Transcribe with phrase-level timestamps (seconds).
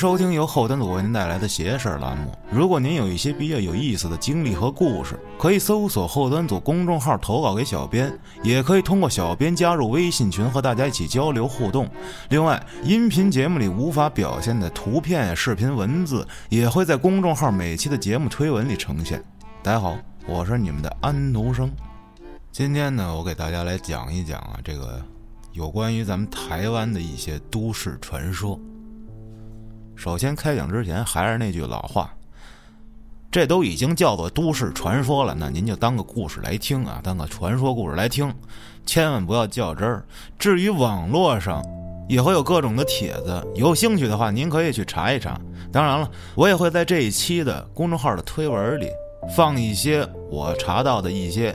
[0.00, 2.32] 收听由后端组为您带来的“邪事儿”栏目。
[2.50, 8.10] 如果您有一些比较有意思的经历和故事，可以搜索后端组公众号投稿给小编，
[8.42, 11.86] 也可以通过小编加入微信群和大家一起交流互动。
[12.30, 19.22] 另外，音频节目里无法表现的图片、视频、文字，也会在公众号每期的节目推文里呈现。
[19.62, 21.70] 大家好，我是你们的安徒生。
[22.50, 24.98] 今天呢，我给大家来讲一讲啊，这个
[25.52, 28.58] 有关于咱们台湾的一些都市传说。
[30.00, 32.10] 首先开讲之前，还是那句老话，
[33.30, 38.34] 这都已经叫做都市传说了，那您就当个故事来听啊，当个传说故事来听，
[38.86, 40.02] 千万不要较真儿。
[40.38, 41.62] 至于网络上
[42.08, 45.38] 也会有各种的帖子，有兴趣的话，您可以去查一查。
[45.70, 48.88] 当然了，我也会在这一期的公众号的推文里
[49.36, 51.54] 放一些我查到的一些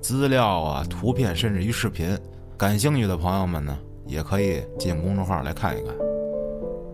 [0.00, 2.16] 资料啊、图片，甚至于视频。
[2.56, 6.09] 感兴趣的朋友们呢，也可以进公众号来看一看。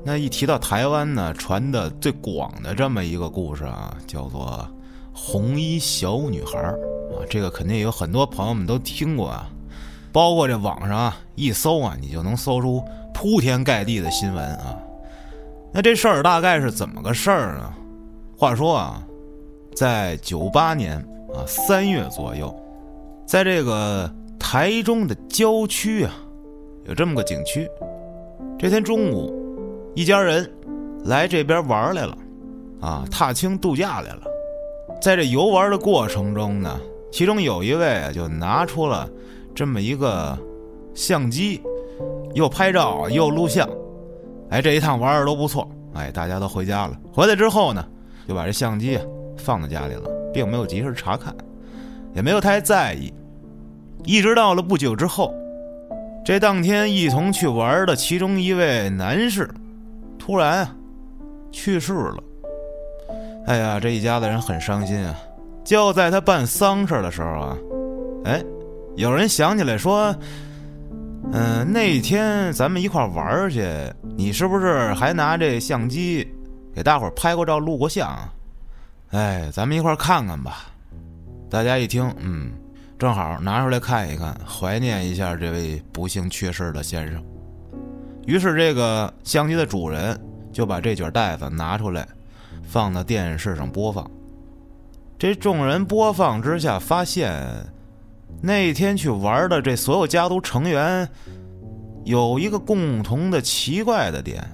[0.06, 4.64] 那一提到台湾呢，传的最广的这么一个故事啊，叫做
[5.12, 9.50] 红衣小女孩啊，这个肯定有很多朋友们都听过啊，
[10.12, 12.80] 包括这网上啊一搜啊，你就能搜出
[13.12, 14.78] 铺天盖地的新闻啊。
[15.72, 17.74] 那这事儿大概是怎么个事儿呢？
[18.38, 19.02] 话说啊，
[19.74, 20.98] 在九八年
[21.34, 22.54] 啊三月左右，
[23.26, 26.14] 在这个台中的郊区啊，
[26.84, 27.68] 有这么个景区，
[28.56, 29.44] 这天中午。
[29.96, 30.46] 一家人
[31.06, 32.18] 来这边玩来了，
[32.82, 34.20] 啊，踏青度假来了。
[35.00, 36.78] 在这游玩的过程中呢，
[37.10, 39.08] 其中有一位啊就拿出了
[39.54, 40.38] 这么一个
[40.94, 41.62] 相机，
[42.34, 43.66] 又拍照又录像。
[44.50, 45.66] 哎，这一趟玩的都不错。
[45.94, 46.94] 哎，大家都回家了。
[47.10, 47.82] 回来之后呢，
[48.28, 48.98] 就把这相机
[49.38, 51.34] 放在家里了，并没有及时查看，
[52.14, 53.10] 也没有太在意。
[54.04, 55.34] 一直到了不久之后，
[56.22, 59.48] 这当天一同去玩的其中一位男士。
[60.26, 60.68] 突然，
[61.52, 62.24] 去世了。
[63.46, 65.16] 哎呀，这一家子人很伤心啊。
[65.64, 67.56] 就在他办丧事的时候啊，
[68.24, 68.44] 哎，
[68.96, 70.12] 有人想起来说
[71.32, 73.64] ：“嗯，那天咱们一块玩去，
[74.16, 76.26] 你是不是还拿这相机
[76.74, 78.18] 给大伙拍过照、录过像？
[79.10, 80.66] 哎，咱们一块看看吧。”
[81.48, 82.50] 大家一听，嗯，
[82.98, 87.22] 正好拿出来看一看，怀念一下这位不幸去世的先生。
[88.26, 90.20] 于是，这个相机的主人
[90.52, 92.06] 就把这卷袋子拿出来，
[92.64, 94.10] 放到电视上播放。
[95.16, 97.32] 这众人播放之下，发现
[98.42, 101.08] 那天去玩的这所有家族成员
[102.04, 104.44] 有一个共同的奇怪的点，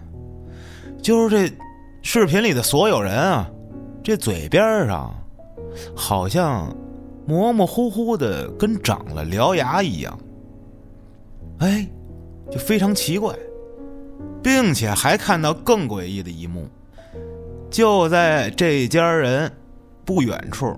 [1.02, 1.54] 就是这
[2.02, 3.50] 视频里的所有人啊，
[4.04, 5.12] 这嘴边上
[5.96, 6.70] 好像
[7.26, 10.18] 模模糊糊的，跟长了獠牙一样。
[11.58, 11.88] 哎，
[12.50, 13.34] 就非常奇怪。
[14.42, 16.68] 并且还看到更诡异的一幕，
[17.70, 19.50] 就在这家人
[20.04, 20.76] 不远处，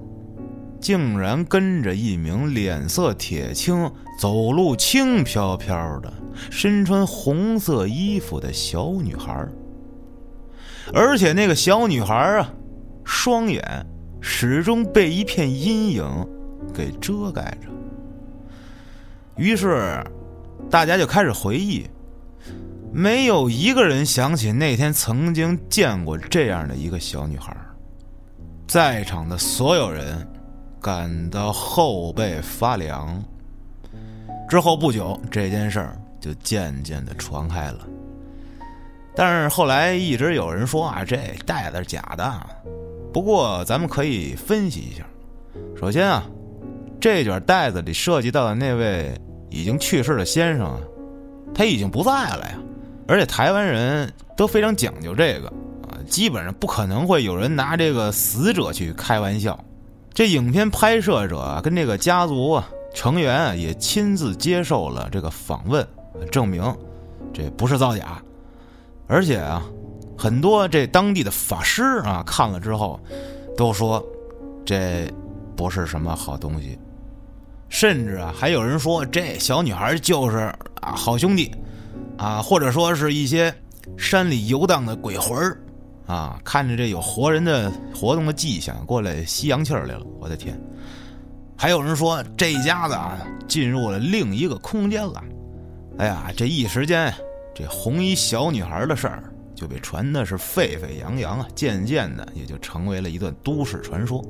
[0.80, 3.90] 竟然跟着一名脸色铁青、
[4.20, 6.12] 走路轻飘飘的、
[6.50, 9.46] 身穿红色衣服的小女孩。
[10.92, 12.52] 而且那个小女孩啊，
[13.02, 13.86] 双眼
[14.20, 16.04] 始终被一片阴影
[16.74, 17.68] 给遮盖着。
[19.36, 20.04] 于是，
[20.68, 21.86] 大家就开始回忆。
[22.96, 27.54] 没有一个人想起那天曾经见过这样的一个小女孩，
[28.68, 30.24] 在场的所有人
[30.80, 33.20] 感到后背发凉。
[34.48, 37.80] 之后不久，这件事儿就渐渐的传开了。
[39.16, 42.46] 但是后来一直有人说啊，这袋子是假的。
[43.12, 45.04] 不过咱们可以分析一下。
[45.76, 46.24] 首先啊，
[47.00, 49.12] 这卷袋子里涉及到的那位
[49.50, 50.78] 已经去世的先生啊，
[51.52, 52.60] 他已经不在了呀。
[53.06, 55.48] 而且台湾人都非常讲究这个
[55.82, 59.62] 啊，基本上不可能会有人拿这个死者去开玩笑。
[60.12, 65.86] 这影片拍摄者，跟这个家族啊成员啊也亲自接受了这个访问，
[66.30, 66.62] 证明
[67.32, 68.22] 这不是造假。
[69.06, 69.62] 而且啊，
[70.16, 72.98] 很多这当地的法师啊看了之后，
[73.56, 74.02] 都说
[74.64, 75.12] 这
[75.54, 76.78] 不是什么好东西，
[77.68, 80.38] 甚至啊还有人说这小女孩就是
[80.80, 81.54] 啊好兄弟。
[82.16, 83.54] 啊，或者说是一些
[83.96, 85.58] 山里游荡的鬼魂儿，
[86.06, 90.06] 啊，看着这有活人的活动的迹象，过来吸阳气儿来了。
[90.20, 90.58] 我的天！
[91.56, 95.22] 还有人说这一家子啊进入了另一个空间了。
[95.98, 97.12] 哎呀，这一时间，
[97.54, 99.22] 这红衣小女孩的事儿
[99.54, 104.24] 就被传的是沸沸扬扬啊，渐渐的也就成为了一段都市传说。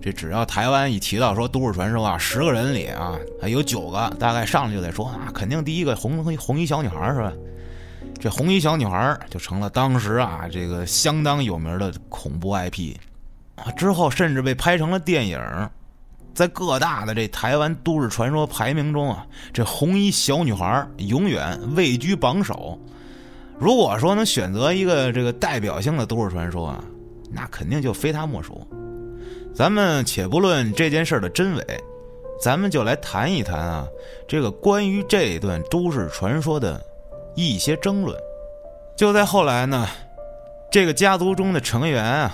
[0.00, 7.32] 这只要台湾一提到说都市传说啊，十个人里啊，有九个大概上来就得说啊，肯定第一个红红衣小女孩是吧？
[8.20, 12.94] 这红衣小女孩就成了当时啊这个相当有名的恐怖 IP，
[13.56, 15.40] 啊之后甚至被拍成了电影，
[16.32, 22.78] 在各大的这台湾都市传说排名中啊，这红衣小女孩永远位居榜首。
[23.58, 26.84] 如果说能选择一个这个代表性的都市传说啊，
[27.32, 28.66] 那肯定就非她莫属。
[29.58, 31.84] 咱们且不论这件事的真伪，
[32.40, 33.88] 咱们就来谈一谈啊，
[34.28, 36.80] 这个关于这一段都市传说的
[37.34, 38.16] 一些争论。
[38.96, 39.88] 就在后来呢，
[40.70, 42.32] 这个家族中的成员啊，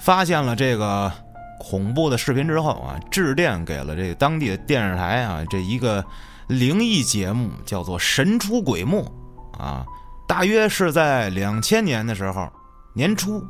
[0.00, 1.12] 发现了这个
[1.60, 6.04] 恐怖的视频之后啊，致电给了这个当地的电视台啊，这一个
[6.48, 9.00] 灵异节目叫做《神出鬼没》
[9.62, 9.86] 啊。
[10.26, 12.48] 大约是在两千年的时候
[12.94, 13.40] 年初，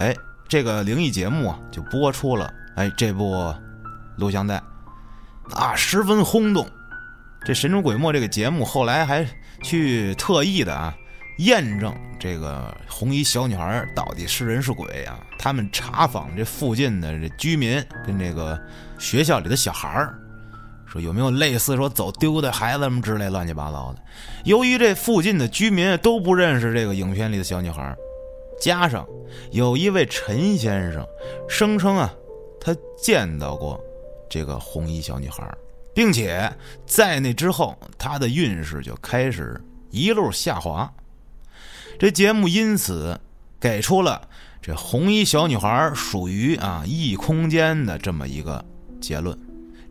[0.00, 0.12] 哎，
[0.48, 3.54] 这个灵异节目啊就播出了，哎，这部
[4.16, 4.62] 录像带
[5.50, 6.68] 啊十分轰动。
[7.44, 9.24] 这《神出鬼没》这个节目后来还
[9.62, 10.92] 去特意的啊
[11.38, 15.20] 验证这个红衣小女孩到底是人是鬼啊。
[15.38, 18.60] 他们查访这附近的这居民跟这个
[18.98, 20.18] 学校里的小孩儿。
[20.86, 24.00] 说有没有类似说走丢的孩子们之类乱七八糟的？
[24.44, 27.94] 由于这附近的居民都不认识这个影片里的小女孩，
[28.60, 29.06] 加上
[29.50, 31.06] 有一位陈先生
[31.48, 32.12] 声称啊，
[32.60, 33.80] 他见到过
[34.28, 35.46] 这个红衣小女孩，
[35.94, 36.50] 并且
[36.86, 39.60] 在那之后他的运势就开始
[39.90, 40.90] 一路下滑。
[41.98, 43.18] 这节目因此
[43.60, 44.28] 给出了
[44.60, 48.64] 这红衣小女孩属于啊异空间的这么一个
[49.00, 49.38] 结论。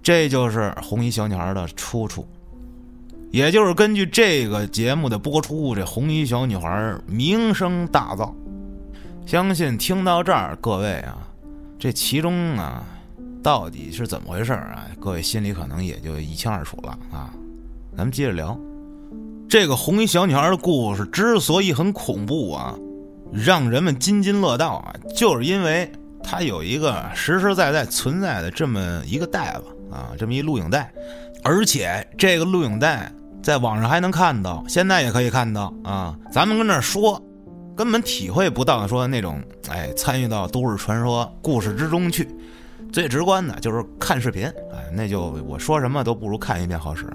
[0.03, 2.27] 这就是红衣小女孩的出处，
[3.31, 8.31] 也就是根据这个节目的播出，这红衣小女孩名声大噪。
[9.25, 11.17] 相信听到这儿，各位啊，
[11.79, 12.83] 这其中啊，
[13.41, 14.85] 到底是怎么回事啊？
[14.99, 17.33] 各位心里可能也就一清二楚了啊。
[17.97, 18.55] 咱们接着聊，
[19.49, 22.75] 这个红衣小女孩的故事之所以很恐怖啊，
[23.33, 25.91] 让人们津津乐道啊，就是因为
[26.23, 29.63] 它有一个实实在在存在的这么一个袋子。
[29.91, 30.91] 啊，这么一录影带，
[31.41, 33.09] 而且这个录影带
[33.41, 36.17] 在网上还能看到，现在也可以看到啊。
[36.31, 37.21] 咱们跟那说，
[37.75, 42.27] 根本体会不到说那种哎，参与到都市传说故事之中去。
[42.91, 47.05] 最直观的就是看视频，哎，那就我说什么都不如看一遍好使。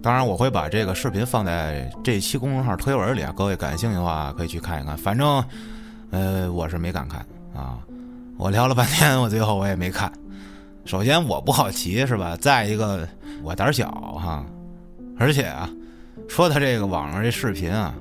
[0.00, 4.96] 当然，我会把这个视频放在这期公众号推文里啊，各位感兴趣的话可以去看一看。
[4.96, 5.44] 反正，
[6.10, 7.24] 呃，我是没敢看
[7.54, 7.78] 啊。
[8.36, 10.12] 我聊了半天，我最后我也没看。
[10.84, 12.36] 首先我不好奇是吧？
[12.40, 13.08] 再一个
[13.42, 14.44] 我胆小哈，
[15.18, 15.68] 而且啊，
[16.28, 17.94] 说他这个网上这视频啊，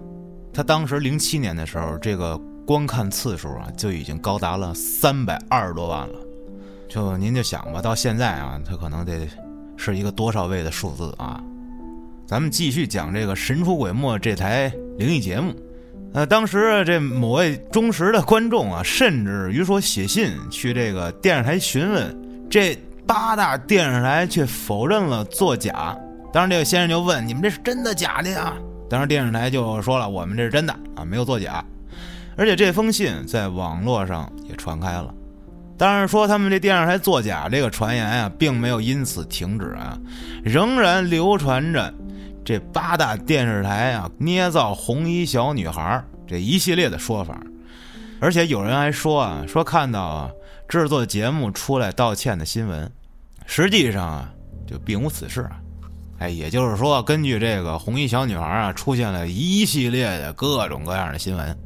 [0.53, 6.15] 他当时零七年的时候，这个观看次数啊就已经高达了三百二十多万了。
[6.89, 9.27] 就您就想吧，到现在啊，他可能得
[9.77, 11.42] 是一个多少位的数字啊？
[12.27, 15.53] 咱们继续讲这个神出鬼没这台灵异节目。
[16.13, 22.18] 呃，当时这某位忠实的观众啊，甚至于说写信去这个电视台询问。
[22.50, 22.77] 这
[23.07, 25.97] 八大电视台却否认了作假。
[26.33, 28.54] 当时这个先生就问：“你们这是真的假的呀？”
[28.92, 31.64] 当时电视台就说了：“我们这是真的啊，没有作假。”
[32.36, 35.14] 而且这封信在网络上也传开了。
[35.78, 39.98] 当然说他们这电视台作假这个传言啊，并没有因此停止啊，
[40.44, 41.94] 仍然流传着
[42.44, 47.42] 这八大电视台啊捏造红衣小女孩这一系列的说法。
[48.19, 50.30] 而且有人还说啊，说看到啊。
[50.68, 52.90] 制作节目出来道歉的新闻，
[53.45, 54.33] 实际上啊
[54.66, 55.60] 就并无此事啊，
[56.21, 61.57] 哎，也就是说，根据这个红衣小女孩啊，出现了一系列的各种各样的新闻。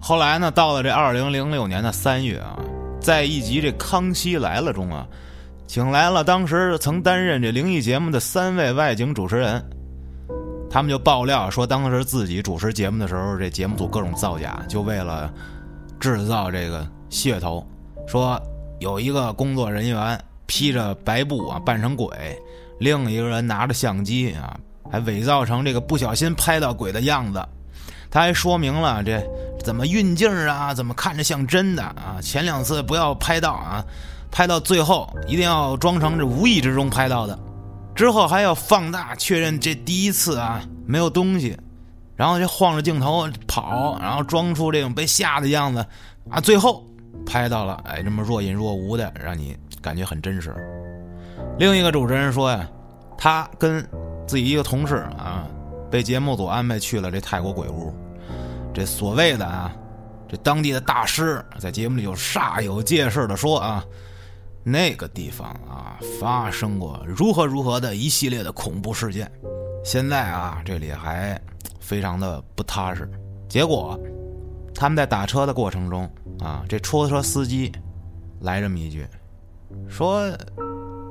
[0.00, 2.56] 后来呢，到了这二零零六年的三月啊，
[3.00, 5.04] 在一集这《康熙来了》中啊，
[5.66, 9.60] 请来了当时曾担任这灵异节目的三位外景主持人，
[10.70, 15.28] 他们就爆料说，当时自己主持节目的时候，这节目组各种造假，就为了
[15.98, 17.66] 制造这个噱头。
[18.06, 18.40] 说
[18.78, 22.08] 有一个工作人员披着白布啊，扮成鬼；
[22.78, 24.58] 另一个人拿着相机啊，
[24.90, 27.44] 还伪造成这个不小心拍到鬼的样子。
[28.10, 29.22] 他还说明了这
[29.62, 32.18] 怎么运镜啊，怎么看着像真的啊。
[32.22, 33.84] 前两次不要拍到啊，
[34.30, 37.38] 拍到最后一定要装成这无意之中拍到的。
[37.94, 41.56] 之后还要放大确认这第一次啊没有东西，
[42.16, 45.84] 然后就晃着镜头跑，然后装出这种被吓的样子
[46.30, 46.84] 啊，最后。
[47.26, 50.54] 拍到了，哎，这么若隐若无的，让你感觉很真实。
[51.58, 52.68] 另一个主持人说呀，
[53.16, 53.84] 他跟
[54.26, 55.44] 自己一个同事啊，
[55.90, 57.92] 被节目组安排去了这泰国鬼屋。
[58.72, 59.72] 这所谓的啊，
[60.28, 63.84] 这当地的大师在节目里就煞有介事的说啊，
[64.62, 69.28] 那个地方啊发生过如何如何的一系列的恐怖事件。
[69.84, 71.40] 现在啊，这里还
[71.80, 73.10] 非常的不踏实。
[73.48, 73.98] 结果
[74.72, 77.72] 他们在打车的过程中啊，这出租车司机
[78.42, 79.04] 来这么一句，
[79.88, 80.30] 说：“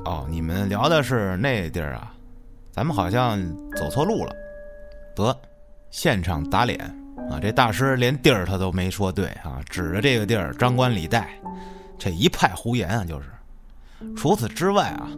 [0.07, 2.13] 哦，你们聊的是那地儿啊，
[2.71, 3.37] 咱们好像
[3.75, 4.33] 走错路了。”
[5.13, 5.37] 得，
[5.91, 6.79] 现场打脸
[7.29, 7.39] 啊！
[7.41, 11.27] 这大师连地儿他都没说对啊，指着这个地儿张冠李戴，
[11.97, 13.03] 这一派胡言啊！
[13.03, 13.27] 就是。
[14.15, 15.09] 除此之外啊，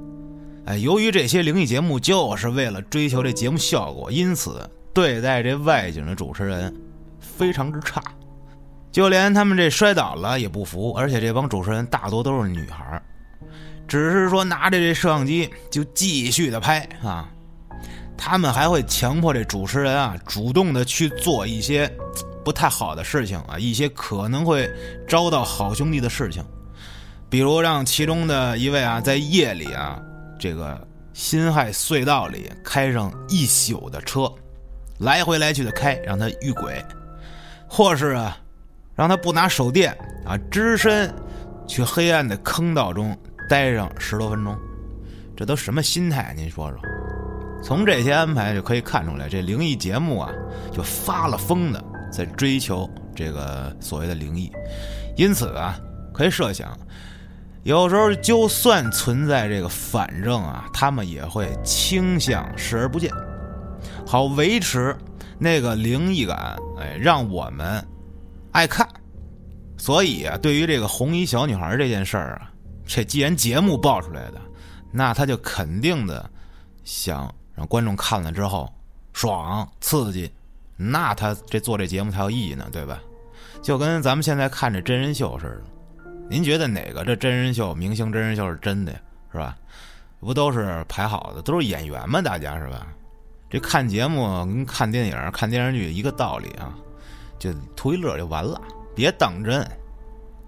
[0.65, 6.73] 哎，由于这些灵异节目就是为了追求这节目效果，因此对待这外景的主持人
[7.19, 8.01] 非常之差，
[8.89, 13.03] 就连他们这摔倒了也不服，而且这帮主持人大多都是女孩儿
[13.89, 17.27] 只是说拿着这摄像机就继续的拍啊。
[18.15, 21.89] 他们还会强迫这主持人啊，主动的去做一些
[22.43, 24.69] 不太好的事情啊，一些可能会
[25.07, 26.43] 招到好兄弟的事情，
[27.29, 29.97] 比如让其中的一位啊，在夜里啊，
[30.37, 34.29] 这个辛亥隧道里开上一宿的车，
[34.99, 36.83] 来回来去的开，让他遇鬼，
[37.69, 38.37] 或是啊，
[38.95, 41.13] 让他不拿手电啊，只身
[41.65, 43.17] 去黑暗的坑道中
[43.49, 44.55] 待上十多分钟，
[45.35, 46.33] 这都什么心态？
[46.37, 46.79] 您说说。
[47.61, 50.31] 从这些安排就可以看出来，这灵异节目啊，
[50.71, 54.49] 就发了疯的在追求这个所谓的灵异。
[55.17, 55.77] 因此啊，
[56.13, 56.77] 可以设想，
[57.63, 63.11] 有时候就算存在这个反正啊，他们也会倾向视而不见，
[64.07, 64.95] 好维持
[65.37, 67.85] 那个灵异感，哎，让我们
[68.53, 68.87] 爱看。
[69.77, 72.51] 所以啊，对于这个红衣小女孩这件事儿啊，
[72.89, 74.41] 这既然节目爆出来的，
[74.91, 76.29] 那他就肯定的
[76.83, 77.33] 想。
[77.55, 78.73] 让观众看了之后
[79.11, 80.31] 爽刺激，
[80.77, 83.01] 那他这做这节目才有意义呢，对吧？
[83.61, 88.99] 就跟咱们现在看这真人秀似的，您觉得哪个这真人秀、明星真人秀是真的呀？
[89.33, 89.57] 是吧？
[90.21, 92.21] 不都是排好的，都是演员吗？
[92.21, 92.87] 大家是吧？
[93.49, 96.73] 这看节目跟看电影、看电视剧一个道理啊，
[97.37, 98.61] 就图一乐就完了，
[98.95, 99.69] 别当真。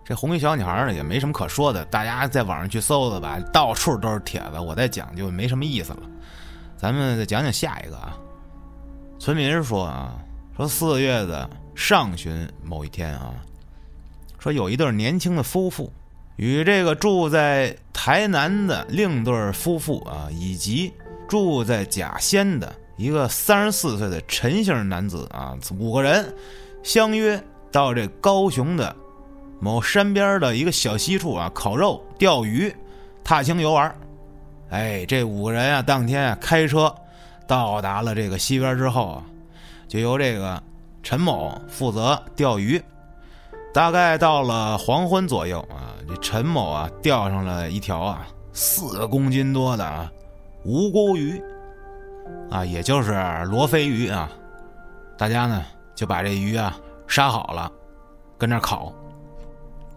[0.04, 6.00] 这红衣小女孩呢也没什么可说的，大家在网上去搜搜吧，到处都是帖子，我再讲就没什么意思了。
[6.76, 8.18] 咱们再讲讲下一个啊。
[9.20, 10.16] 村民说啊，
[10.58, 13.34] 说四月的上旬某一天啊，
[14.40, 15.94] 说有一对年轻的夫妇
[16.38, 20.92] 与这个住在台南的另对夫妇啊，以及
[21.30, 26.36] 住在甲仙的一个三十四岁的陈姓男子啊，五个人
[26.82, 27.42] 相约
[27.72, 28.96] 到这高雄的
[29.62, 32.76] 某山边的一个小溪处啊，烤肉、钓鱼、
[33.24, 33.96] 踏青游玩。
[34.72, 36.94] 哎，这五个人啊，当天啊开车
[37.46, 39.24] 到达了这个西边之后啊，
[39.88, 40.62] 就由这个
[41.04, 42.82] 陈某负责钓鱼。
[43.72, 50.12] 大概到了黄昏左右啊，这陈某啊钓上了一条啊四公斤多的啊
[50.66, 51.40] 无钩鱼，
[52.50, 53.14] 啊，也就是
[53.46, 54.28] 罗非鱼啊。
[55.18, 55.64] 大家呢
[55.94, 56.76] 就把这鱼啊
[57.08, 57.72] 杀好了，
[58.40, 58.92] 跟那烤。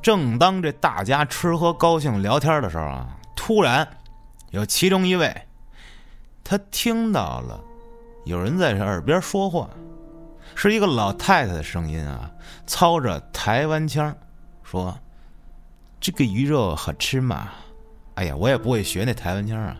[0.04, 3.88] 正当这大家吃喝高兴聊天的时候啊，突然。
[4.50, 5.34] 有其中一位，
[6.44, 7.58] 他听到了
[8.24, 9.66] 有人在耳边说话，
[10.54, 12.30] 是一个老太太的声音啊，
[12.66, 14.14] 操着台湾腔，
[14.62, 14.94] 说
[15.98, 17.48] ：“这个鱼肉好吃吗？”
[18.14, 19.74] 哎呀，我也不会学那台湾腔啊，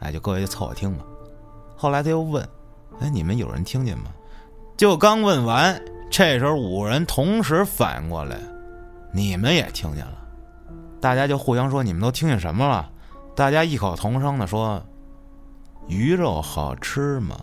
[0.00, 1.04] 哎，就各位就凑合听吧。
[1.76, 2.42] 后来他又问
[2.98, 4.06] ：“哎，你们有人听见吗？”
[4.74, 5.78] 就刚问完，
[6.10, 8.36] 这时候五人同时反应过来，
[9.14, 10.18] 你们也听见了，
[11.00, 12.90] 大家就互相说：“你们都听见什么了？”
[13.36, 14.82] 大家异口同声的说
[15.86, 17.38] ：“鱼肉好吃吗？”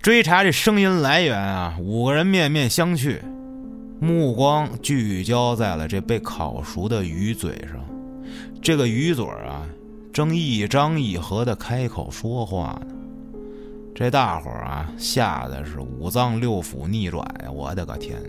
[0.00, 3.20] 追查这声音来源啊，五个人面面相觑，
[4.00, 7.84] 目光聚焦在了这被烤熟的鱼嘴上。
[8.62, 9.66] 这个鱼嘴啊，
[10.12, 12.94] 正一张一合的开口说话呢。
[13.96, 17.50] 这大伙儿啊，吓得是五脏六腑逆转呀！
[17.50, 18.22] 我的个天！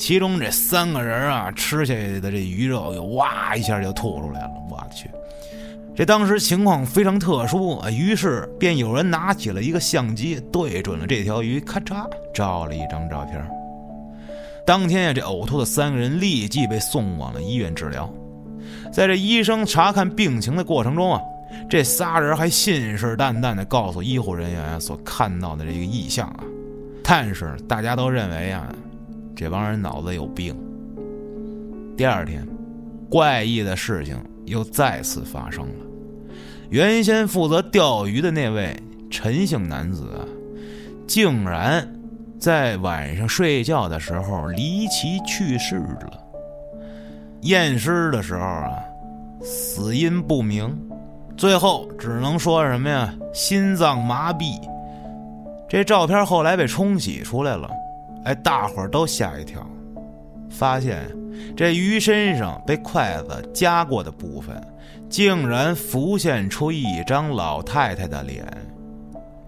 [0.00, 4.50] 其中这三个人啊，吃下去的这鱼肉，又哇一下就吐出来了。
[4.70, 5.10] 我去！
[5.94, 13.46] 这当时情况非常特殊啊，于是便有人拿起了一个相机，对准了这条鱼，咔嚓照了一张照片。
[14.66, 18.10] 当天呀，这呕吐的三个人立即被送往了医院治疗。
[18.90, 21.20] 在这医生查看病情的过程中啊，
[21.68, 26.40] 这仨人还信誓旦旦地告诉医护人员所看到的这个异象啊，
[27.04, 28.66] 但是大家都认为啊，
[29.34, 30.56] 这帮人脑子有病。
[31.96, 32.46] 第二天，
[33.10, 35.86] 怪异的事情又再次发生了。
[36.68, 38.74] 原先负责钓鱼的那位
[39.10, 40.22] 陈姓男子啊，
[41.06, 41.86] 竟然
[42.38, 46.18] 在晚上睡觉的时候离奇去世了。
[47.42, 48.70] 验尸的时候啊，
[49.42, 50.78] 死因不明，
[51.36, 53.12] 最后只能说什么呀？
[53.32, 54.60] 心脏麻痹，
[55.68, 57.68] 这照片后来被冲洗出来了，
[58.24, 59.66] 哎，大伙儿都吓一跳，
[60.50, 61.10] 发现
[61.56, 64.62] 这鱼身上被筷子夹过的部分，
[65.08, 68.46] 竟然浮现出一张老太太的脸。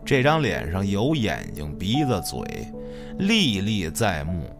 [0.04, 2.42] 这张脸上有眼睛、鼻子、嘴，
[3.18, 4.50] 历历在目，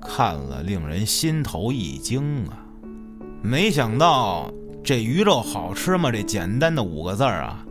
[0.00, 2.58] 看了令人心头一惊啊！
[3.42, 4.52] 没想到
[4.84, 6.12] 这鱼肉好吃吗？
[6.12, 7.64] 这简单的五个字儿啊！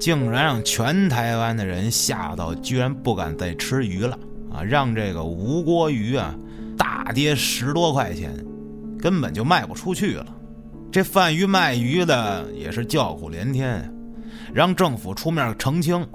[0.00, 4.18] 竟然让全台湾的人吓到，居然不敢再吃鱼了
[4.52, 4.62] 啊！
[4.62, 6.34] 让这个吴锅鱼啊
[6.76, 8.32] 大跌十多块钱，
[8.98, 10.26] 根本就卖不出去了。
[10.90, 13.90] 这贩鱼卖鱼的也是叫苦连天，
[14.52, 16.06] 让政府出面澄清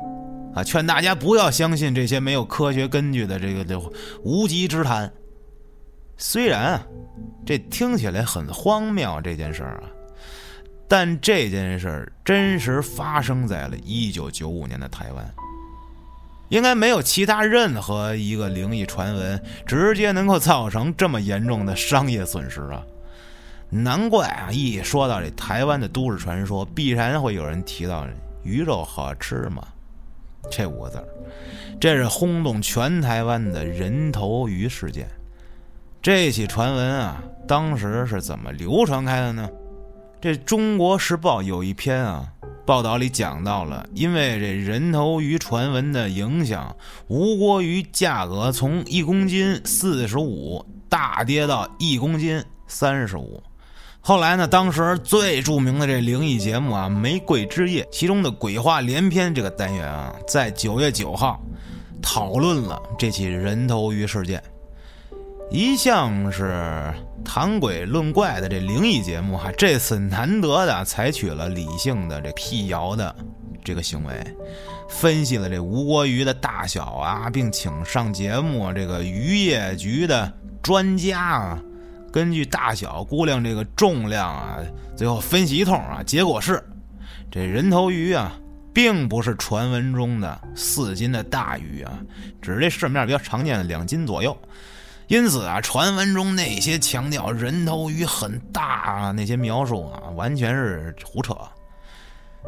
[0.53, 3.79] 啊，劝大家不要相信这些没有科学根据的这个这
[4.23, 5.11] 无稽之谈。
[6.17, 6.87] 虽然啊，
[7.45, 9.89] 这听起来很荒谬这件事儿啊。
[10.89, 15.33] 但这件事儿真实发生在了一九九五年的台湾，
[16.49, 22.83] 应该没有其他任何一个灵异传闻直接能够造成这么严重的商业损失啊！
[23.69, 28.07] 难怪啊，一说到这台湾的都市传说，必然会有人提到
[28.43, 29.61] “鱼肉好吃吗”
[30.49, 31.05] 这五个字儿。
[31.79, 35.05] 这是轰动全台湾的人头鱼事件。
[36.01, 39.49] 这起传闻啊，当时是怎么流传开的呢？
[40.21, 42.25] 这《中国时报》有一篇啊，
[42.67, 46.75] 报道里讲到了，因为这人头鱼传闻的影响，
[47.07, 53.41] 吴郭鱼价格从一公斤四十五大跌到一公斤三十五。
[54.01, 61.41] 后来呢，当时最著名的这灵异节目啊，《玫瑰之夜》其中的鬼话连篇这个单元啊，在九月九号
[62.01, 64.43] 讨论了这起人头鱼事件。
[65.49, 73.15] 一向是谈鬼论怪的这灵异节目哈，这次难得的采取了理性的这辟谣的
[73.63, 74.35] 这个行为，
[74.89, 80.31] 分析了这吴国鱼的大小啊，并请上节目这个渔业局的
[80.61, 81.59] 专家啊，
[82.11, 84.57] 根据大小估量这个重量啊，
[84.97, 86.61] 最后分析一通啊，结果是
[87.31, 88.37] 这人头鱼啊，
[88.73, 91.97] 并不是传闻中的四斤的大鱼啊，
[92.41, 94.37] 只是这市面比较常见的两斤左右。
[95.07, 101.33] 因此啊，传闻中那些强调人头鱼很大啊，那些描述啊，完全是胡扯。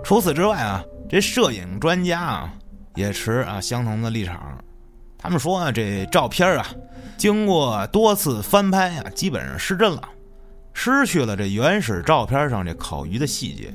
[0.03, 2.53] 除此之外啊，这摄影专家啊
[2.95, 4.57] 也持啊相同的立场。
[5.17, 6.65] 他们说啊，这照片啊，
[7.17, 10.01] 经过多次翻拍啊，基本上失真了，
[10.73, 13.73] 失去了这原始照片上这烤鱼的细节，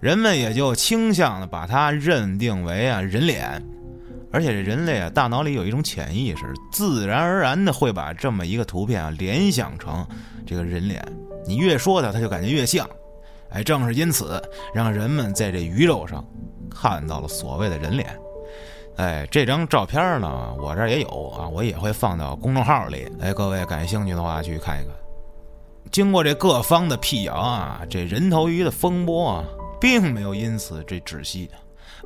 [0.00, 3.60] 人们也就倾向的把它认定为啊人脸。
[4.30, 10.06] 而且这人类啊，大脑里有一种潜意识，自然而然的会把这么一个图片啊联想成
[10.46, 11.02] 这个人脸。
[11.46, 12.88] 你越说它，它就感觉越像。
[13.50, 14.42] 哎，正是因此，
[14.74, 16.22] 让人们在这鱼肉上
[16.70, 18.14] 看到了所谓的人脸。
[18.96, 23.10] 哎，这张照片呢，我这儿也有啊，我也会放到公众号里。
[23.20, 24.94] 哎，各位感兴趣的话，去看一看。
[25.90, 29.44] 经过这各方的辟谣啊，这人头鱼的风波啊，
[29.80, 31.48] 并没有因此这止息。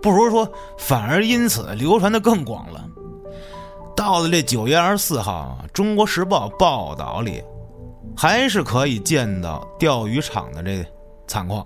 [0.02, 2.84] 不如说，反而因此流传的更广了。
[3.94, 7.40] 到了这九月二十四号，《中国时报》报道里，
[8.16, 10.84] 还是可以见到钓鱼场的这
[11.28, 11.64] 惨况，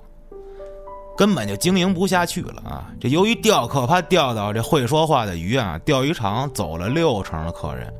[1.17, 2.93] 根本就经营不下去了啊！
[3.01, 7.91] 这由于钓客怕钓到这会说话的鱼啊，钓鱼场走了六成的客人，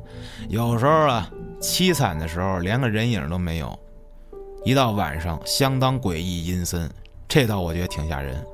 [0.49, 1.27] 有时候啊，
[1.59, 3.77] 凄惨的时候连个人影都没有。
[4.63, 6.87] 一到晚上，相当诡异阴森，
[7.27, 8.45] 这倒我觉得挺吓人。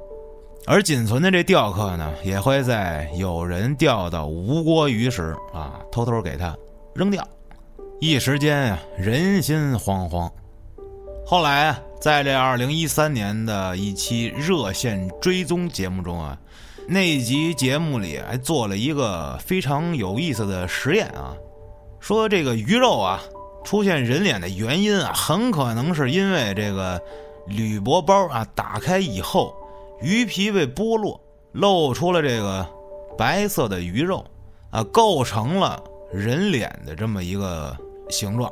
[0.65, 6.55] 而仅存的这钓客呢，也会在有人钓到无锅鱼时啊，偷偷给他
[6.95, 7.21] 扔掉。
[7.99, 10.31] 一时间呀，人心惶惶。
[11.25, 16.37] 后来，在这二零一三年的一期热线追踪节目中啊，
[16.87, 21.35] 那集节目里还做了一个非常有意思的实验啊，
[21.99, 23.21] 说这个鱼肉啊
[23.65, 27.01] 出现人脸的原因啊，很可能是因为这个
[27.47, 29.53] 铝箔包啊打开以后。
[30.01, 31.19] 鱼皮被剥落，
[31.53, 32.67] 露出了这个
[33.17, 34.25] 白色的鱼肉，
[34.69, 37.75] 啊，构成了人脸的这么一个
[38.09, 38.51] 形状。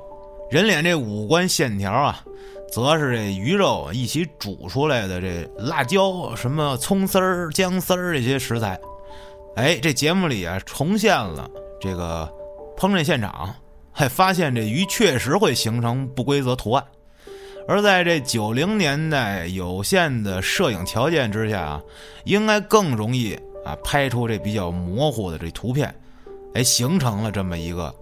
[0.49, 2.23] 人脸这五官线条啊，
[2.71, 8.79] 则是这鱼肉一起煮出来的这辣椒、什么葱丝儿、姜丝儿这些食材。
[9.55, 11.49] 哎，这节目里啊，重现了
[11.79, 12.29] 这个
[12.77, 13.53] 烹饪现场，
[13.91, 16.85] 还发现这鱼确实会形成不规则图案。
[17.67, 21.83] 而在这九零年代有限的摄影条件之下啊，
[22.25, 25.93] 应该更容易啊拍出这比较模糊的这图片，
[26.53, 27.93] 哎，形成了这么一个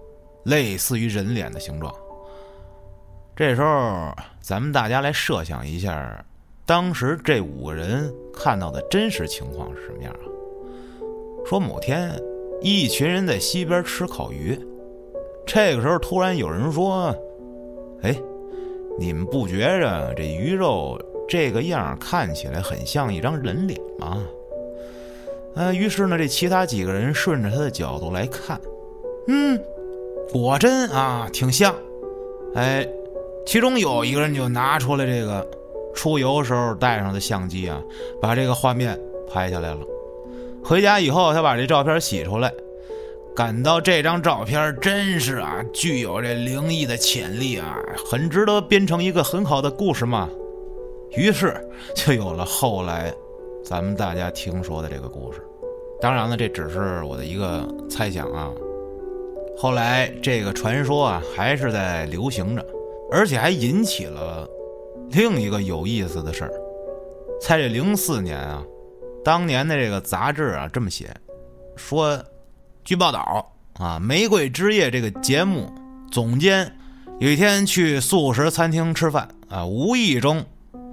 [0.44, 1.94] 类似于人脸的形状。
[3.36, 6.24] 这时候，咱们大家来设想一下，
[6.66, 10.24] 当时这五个人看到的真实情况是什么样啊？
[11.46, 12.12] 说某天
[12.60, 14.58] 一群人在西边吃烤鱼。
[15.46, 17.14] 这个时候，突然有人说
[18.02, 18.14] ：“哎，
[18.98, 24.22] 你们不觉着这鱼肉这个样看起来很像一张人脸吗？”
[25.56, 28.60] 呃，于是呢，这其他几个人顺着他的角度来看，
[29.26, 29.60] 嗯，
[30.32, 31.74] 果真啊，挺像。
[32.54, 32.86] 哎，
[33.44, 35.44] 其中有一个人就拿出了这个
[35.92, 37.82] 出游时候带上的相机啊，
[38.20, 38.98] 把这个画面
[39.28, 39.80] 拍下来了。
[40.64, 42.52] 回家以后，他把这照片洗出来。
[43.40, 47.74] 感到这张照片真是啊，具有这灵异的潜力啊，
[48.04, 50.28] 很值得编成一个很好的故事嘛。
[51.16, 51.58] 于是
[51.94, 53.10] 就有了后来
[53.64, 55.40] 咱们大家听说的这个故事。
[56.02, 58.52] 当然了，这只是我的一个猜想啊。
[59.56, 62.62] 后来这个传说啊，还是在流行着，
[63.10, 64.46] 而且还引起了
[65.12, 66.52] 另一个有意思的事儿。
[67.40, 68.62] 在这零四年啊，
[69.24, 71.10] 当年的这个杂志啊这么写，
[71.74, 72.22] 说。
[72.90, 75.72] 据报道啊，《玫瑰之夜》这个节目
[76.10, 76.72] 总监
[77.20, 80.44] 有一天去素食餐厅吃饭啊，无意中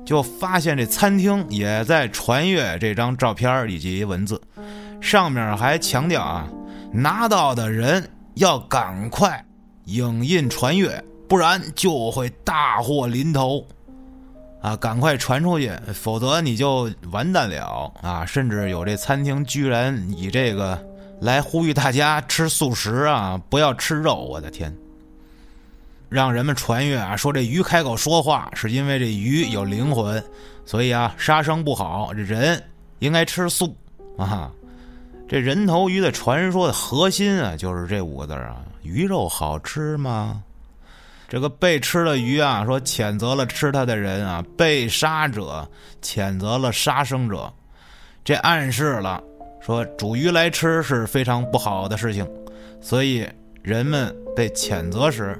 [0.05, 4.39] 就发现这餐厅也在传阅这张照片以及文字，
[5.01, 6.47] 上面还强调啊，
[6.93, 9.43] 拿到的人要赶快
[9.85, 13.65] 影印传阅，不然就会大祸临头
[14.61, 14.77] 啊！
[14.77, 18.23] 赶快传出去，否则你就完蛋了啊！
[18.23, 20.86] 甚至有这餐厅居然以这个。
[21.19, 24.15] 来呼吁大家吃素食啊，不要吃肉！
[24.15, 24.75] 我的天，
[26.09, 30.23] 让人们传阅啊，说这鱼开口说话是因为这鱼有灵魂，
[30.65, 32.61] 所以啊杀生不好，这人
[32.99, 33.75] 应该吃素
[34.17, 34.51] 啊。
[35.27, 40.41] 这人头鱼的传说的核心啊，就是这五个字啊：鱼肉好吃吗？
[41.27, 45.67] 这个被吃的鱼啊，说谴责了吃它的人啊，被杀者
[46.01, 47.51] 谴责了杀生者，
[48.23, 49.21] 这暗示了。
[49.67, 52.25] 说煮鱼来吃是非常不好的事情，
[52.79, 53.27] 所以
[53.61, 55.37] 人们被谴责时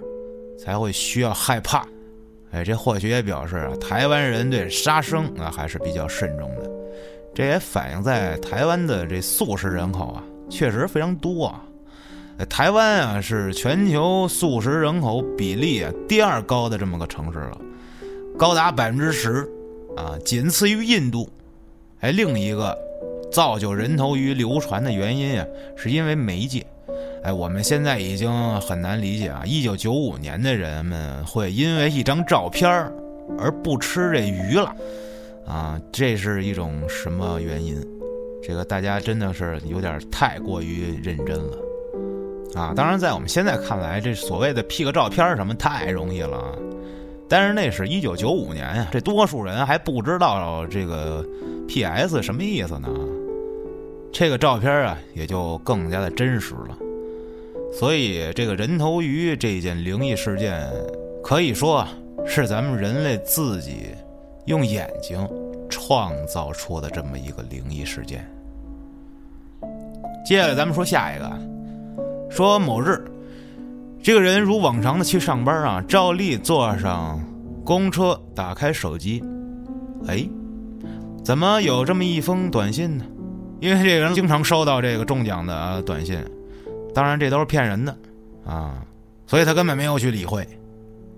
[0.60, 1.88] 才会需要害怕。
[2.52, 6.70] 哎，这或许也表示啊，台湾人对杀生啊还是比较慎重的。
[7.34, 11.64] 这也反映在台湾的这素食人口啊，确实非常多啊。
[12.50, 17.58] 台湾啊是全球素食人口比例啊第二高的这么个城市了，
[18.38, 19.50] 高达百分之十
[19.96, 21.30] 啊，仅次于印度。
[22.02, 22.78] 哎，另一个。
[23.32, 26.66] 造就人头鱼流传的原因啊，是因为媒介。
[27.24, 32.70] 哎，我们现在已经很难理解啊，一九九五年的人们会因为一张照片
[33.38, 34.74] 而不吃这鱼了
[35.46, 37.76] 啊，这是一种什么原因？
[38.42, 41.58] 这个大家真的是有点太过于认真了
[42.56, 42.72] 啊！
[42.74, 46.58] 当然，在我们现在看来，这所谓的 P 个照片什么太容易了，
[47.28, 51.26] 但是那是一九九五年呀，这多数人还不知道这个
[51.68, 52.88] PS 什么意思呢。
[54.20, 56.76] 这个照片啊，也就更加的真实了。
[57.72, 60.68] 所以，这个人头鱼这件灵异事件，
[61.24, 61.88] 可以说
[62.26, 63.90] 是咱们人类自己
[64.46, 65.20] 用眼睛
[65.70, 68.28] 创造出的这么一个灵异事件。
[70.26, 71.32] 接下来，咱们说下一个，
[72.28, 73.00] 说某日，
[74.02, 77.22] 这个人如往常的去上班啊，照例坐上
[77.64, 79.24] 公车，打开手机，
[80.08, 80.28] 哎，
[81.24, 83.06] 怎么有这么一封短信呢？
[83.60, 86.24] 因为这个人经常收到这个中奖的短信，
[86.94, 87.98] 当然这都是骗人的，
[88.46, 88.84] 啊，
[89.26, 90.48] 所以他根本没有去理会。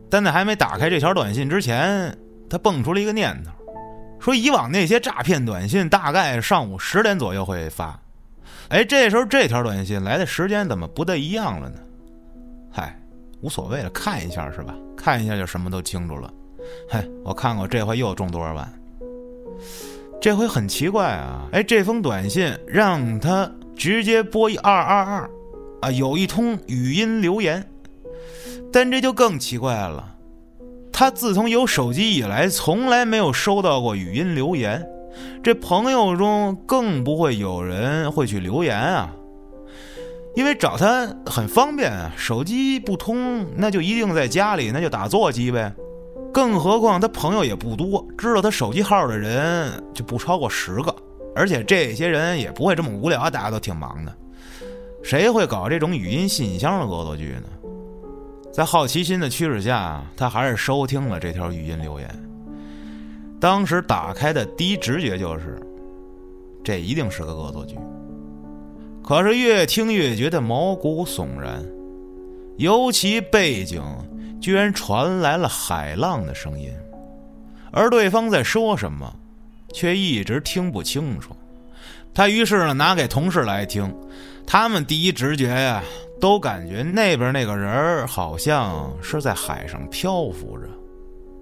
[0.10, 2.18] 但在还没打开这条短信之前，
[2.50, 3.52] 他蹦出了一个念头，
[4.20, 8.00] 说以往那些诈骗短信大概上午十点左右会发，
[8.70, 11.80] 哎，这时候这条短信来的时间怎么不太一样了呢？
[12.72, 13.00] 嗨，
[13.42, 14.74] 无所谓了，看一下是吧？
[14.98, 16.34] 看一下就什么都清楚了。
[16.90, 18.74] 嗨，我看看我这回又中多少万。
[20.22, 21.48] 这回很奇怪啊！
[21.54, 25.30] 哎，这封短信让他直接拨一二二二，
[25.82, 27.66] 啊，有一通语音留言。
[28.72, 30.16] 但这就更奇怪了，
[30.92, 34.86] 他自从有手机以来，从来没有收到过语音留言。
[35.42, 39.10] 这朋友中更不会有人会去留言啊，
[40.36, 45.74] 因为找他很方便啊，手机不通，那就一定在家里，那就打座机呗。
[46.32, 50.96] 更何况他朋友也不多，知道他手机号的人就不超过十个，
[51.36, 54.16] 而且这些人也不会这么无聊，大家都挺忙的，
[55.02, 57.44] 谁会搞这种语音信箱的恶作剧呢？
[58.52, 62.10] 在好奇心的驱使下，他还是收听了这条语音留言。
[63.40, 65.60] 当时打开的第一直觉就是，
[66.64, 67.76] 这一定是个恶作剧。
[69.04, 71.66] 可是越听越觉得毛骨悚然，
[72.58, 73.82] 尤其背景。
[74.40, 76.72] 居然传来了海浪的声音，
[77.72, 79.14] 而对方在说什么，
[79.74, 81.36] 却一直听不清楚。
[82.14, 83.94] 他于是呢拿给同事来听，
[84.46, 85.84] 他们第一直觉呀，
[86.20, 90.68] 都感觉那边那个人好像是在海上漂浮着。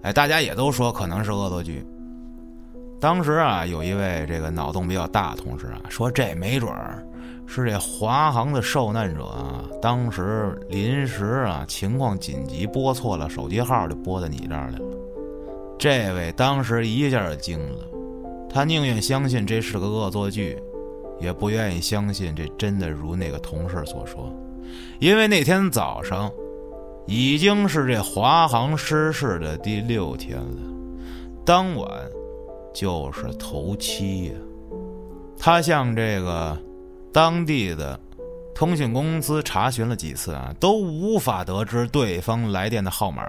[0.04, 1.86] 哎，大家也都说可能是恶作剧。
[3.00, 7.07] 当时啊，有一位这个脑洞比较大的同事啊，说这没准儿
[7.48, 14.86] 是这华航的受难者啊，当时临时啊情况紧急拨错了手机号，就拨到你这儿来了。
[15.80, 17.86] 这位当时一下就惊了，
[18.50, 20.62] 他宁愿相信这是个恶作剧，
[21.20, 24.32] 也不愿意相信这真的如那个同事所说，
[25.00, 26.32] 因为那天早上
[27.06, 30.58] 已经是这华航失事的第六天了，
[31.46, 31.90] 当晚。
[32.74, 34.34] 就是头七呀，
[35.36, 36.56] 他向这个
[37.18, 38.00] 当地的
[38.54, 43.24] 通信公司查询了几次啊，都无法得知对方来电的号码。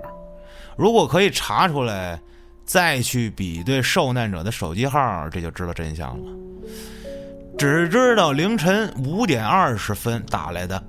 [0.77, 2.21] 如果可以查出来，
[2.67, 6.31] 再去比对受难者的手机号，这就知道真相了。
[7.57, 10.85] 只知道凌晨五点二十分打来的，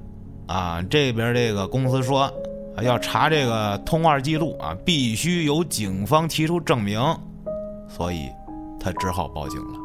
[0.47, 2.29] 啊，这边这个公司说
[2.81, 6.99] 要查这个通话记录啊，必须由警方提出证明，
[7.87, 8.27] 所以。
[8.81, 9.78] 他只好报警了。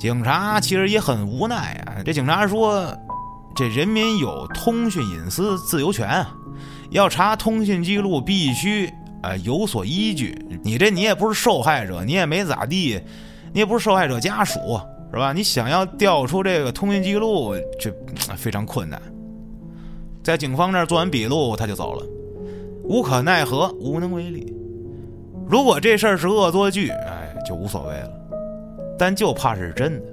[0.00, 2.00] 警察其实也很无奈啊。
[2.02, 2.90] 这警察说
[3.54, 6.34] ：“这人民有通讯隐私自由权啊，
[6.88, 8.90] 要查通讯记录必须
[9.22, 10.34] 啊有所依据。
[10.62, 12.98] 你这你也不是受害者，你也没咋地，
[13.52, 14.58] 你也不是受害者家属，
[15.12, 15.34] 是吧？
[15.34, 17.94] 你想要调出这个通讯记录，这
[18.38, 19.00] 非常困难。”
[20.24, 22.06] 在警方那儿做完笔录，他就走了，
[22.84, 24.50] 无可奈何，无能为力。
[25.46, 27.26] 如果这事儿是恶作剧，哎。
[27.48, 28.10] 就无所谓了，
[29.00, 30.06] 但就怕是真的。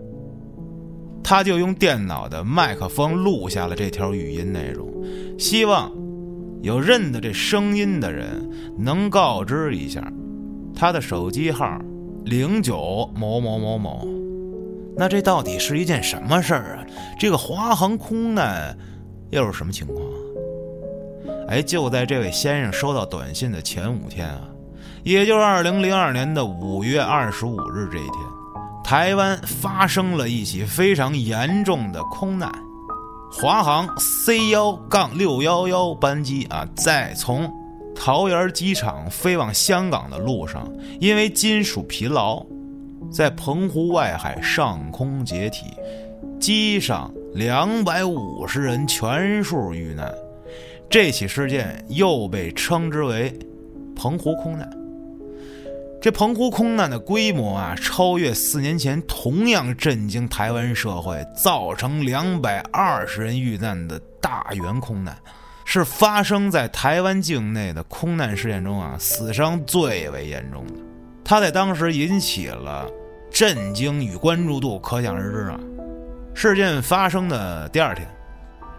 [1.21, 4.89] 他就用电脑的麦克风录下了这条语音内容，
[5.37, 5.91] 希望
[6.61, 10.01] 有认得这声音的人能告知一下
[10.73, 11.77] 他的手机号
[12.23, 14.07] 零九某某某某。
[14.95, 16.85] 那这到底是一件什么事儿啊？
[17.19, 18.73] 这个华航空难
[19.31, 20.01] 又是什么情况？
[21.49, 24.47] 哎，就在这位先生收到短信的前五天啊。
[25.03, 28.13] 也就是二零零二年的五月二十五日这一天，
[28.87, 32.49] 台湾发生了一起非常严重的空难。
[33.29, 37.53] 华航 C 幺杠六幺幺班机啊，在从
[37.93, 40.71] 桃园机场飞往香港的路上，
[41.01, 42.41] 因为金属疲劳，
[43.11, 45.65] 在澎湖外海上空解体，
[46.39, 50.09] 机上两百五十人全数遇难。
[50.89, 53.37] 这起事件又被称之为
[53.97, 54.71] “澎湖空难”。
[55.99, 65.17] 这澎湖空难的规模啊，超越四年前同样震惊台湾社会、造成两百二十人遇难的大圆空难，
[65.65, 70.73] 是发生在台湾境内的空难事件中啊，死伤最为严重的。
[71.25, 72.87] 它在当时引起了
[73.31, 75.59] 震惊与关注度，可想而知啊。
[76.35, 78.07] 事件发生的第二天，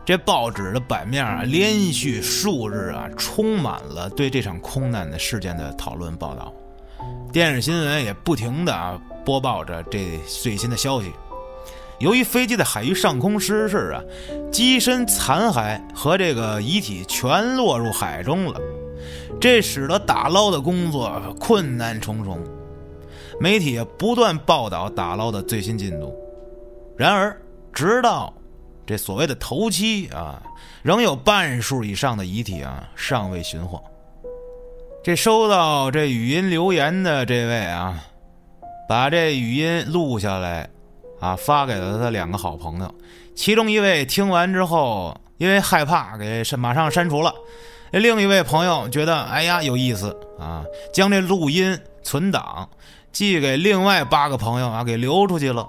[0.06, 6.54] 这报纸的版面啊，连续数日啊，充满了对这场空难的事件的讨论报道。
[7.30, 11.12] 电视新闻也不停的啊播报着这最新的消息。
[11.98, 14.00] 由于飞机在海域上空失事啊，
[14.50, 18.60] 机身残骸和这个遗体全落入海中了，
[19.40, 22.38] 这使得打捞的工作困难重重。
[23.40, 26.14] 媒体也不断报道打捞的最新进度。
[26.96, 27.36] 然而，
[27.72, 28.32] 直到
[28.86, 30.42] 这所谓的头七啊，
[30.82, 33.82] 仍有半数以上的遗体啊尚未寻获。
[35.08, 38.04] 这收到这语音留言的这位啊，
[38.86, 40.68] 把这语音录下来，
[41.18, 42.94] 啊，发给了他两个好朋友。
[43.34, 47.32] 其中一位听完之后，因为害怕，给删马上删除了。
[47.90, 52.68] 另一位朋友觉得，哎呀，有意思啊，将这录音存档，
[53.10, 55.66] 寄给另外八个朋友啊，给留出去了。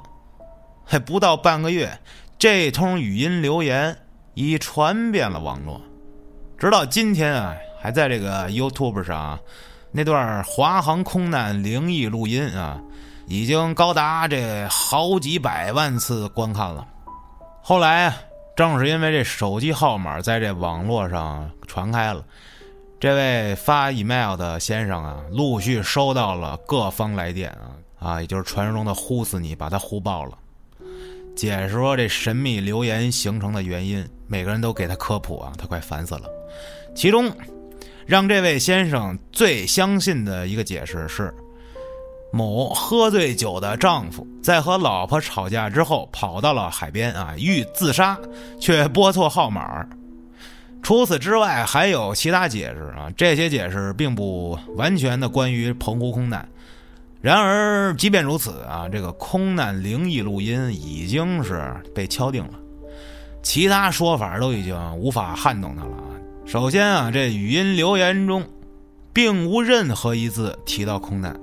[0.84, 1.97] 还不到半个月，
[2.38, 3.95] 这通语音留言
[4.34, 5.80] 已传遍了网络，
[6.58, 7.56] 直到今天啊。
[7.80, 9.39] 还在这个 YouTube 上，
[9.92, 12.80] 那段华航空难灵异录音啊，
[13.26, 16.86] 已经高达这好几百万次观看了。
[17.62, 18.18] 后来啊，
[18.56, 22.24] 正是因为这手机号码在这网络上传开了，
[23.00, 30.38] 这位发 email 的先生啊，陆续收到了各方来电啊啊，也就是传说中的“呼死你”，把他呼爆了。
[31.36, 36.24] 解释说这神秘留言形成的原因，每个人都给他科普啊，他快烦死了。
[36.94, 37.32] 其中。
[38.10, 41.32] 让这位先生最相信的一个解释是，
[42.34, 48.17] 某喝醉酒的丈夫在和老婆吵架之后，跑到了海边啊，欲自杀，
[48.60, 49.88] 却拨错号码。
[50.82, 56.50] 除此之外，还有其他解释啊，这些解释并不完全的关于澎湖空难。
[57.22, 62.54] 然而，即便如此啊，这个空难灵异录音已经是被敲定了。
[63.43, 66.09] 其他说法都已经无法撼动他了。
[66.51, 68.43] 首先啊，这语音留言中
[69.13, 71.39] 并无任何一字提到空难，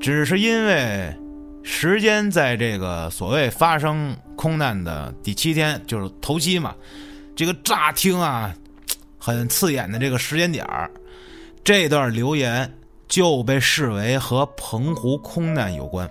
[0.00, 1.16] 只是因为
[1.62, 6.74] 时间在这个所谓发生空难的第七天，就是头七嘛。
[7.36, 8.52] 这个乍听啊，
[9.16, 10.90] 很刺眼的这个时间点儿，
[11.62, 12.68] 这段留言
[13.06, 16.10] 就被视为和澎湖空难有关。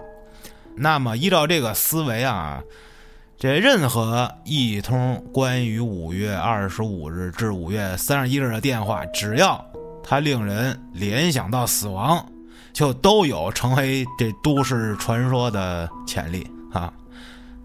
[0.78, 2.64] 那么依照这个思维啊。
[3.42, 9.66] 这任何一通关于五月二十五日至五月三十一日的电话，只要
[10.04, 12.24] 它令人联想到死亡，
[12.72, 16.94] 就都有成为这都市传说的潜力啊。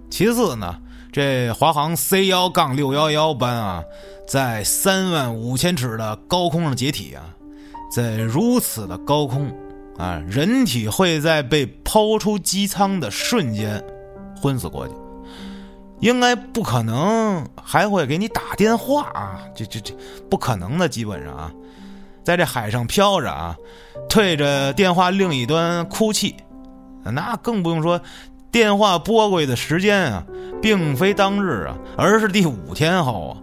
[0.08, 0.74] 其次呢，
[1.12, 3.84] 这华航 C 幺杠六幺幺班啊，
[4.26, 7.22] 在三万五千尺的高空上解体啊，
[7.92, 9.54] 在如此的高空
[9.98, 13.84] 啊，人体会在被抛出机舱的瞬间
[14.40, 14.94] 昏死过去。
[16.00, 19.40] 应该不可能还会给你打电话啊！
[19.54, 19.94] 这这这
[20.30, 21.50] 不可能的，基本上啊，
[22.22, 23.56] 在这海上飘着啊，
[24.08, 26.36] 对着电话另一端哭泣，
[27.04, 28.00] 那更不用说
[28.50, 30.24] 电话拨过去的时间啊，
[30.60, 33.42] 并非当日啊，而是第五天后啊。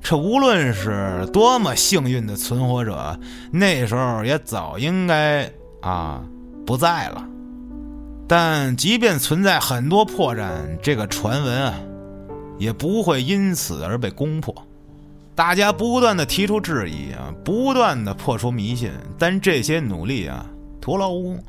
[0.00, 3.18] 这无论是多么幸运的存活者，
[3.50, 5.50] 那时候也早应该
[5.80, 6.22] 啊
[6.64, 7.26] 不在了。
[8.28, 10.50] 但即便存在很多破绽，
[10.82, 11.74] 这个传闻啊，
[12.58, 14.54] 也不会因此而被攻破。
[15.34, 20.44] 大家不断的提出质疑啊，不断的破除迷信，但这些努力啊，
[20.80, 21.44] 徒劳无功。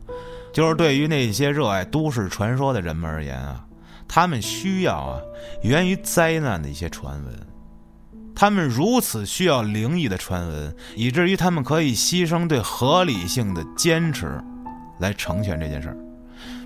[0.53, 3.63] 就是对于那些热爱都市传说的人们而言啊，
[4.07, 5.21] 他们需要啊，
[5.63, 7.33] 源于灾难的一些传闻。
[8.35, 14.39] 他们如此需要灵异的传闻，以至于他们可以牺牲对合理性的坚持，
[14.99, 15.97] 来成全这件事儿。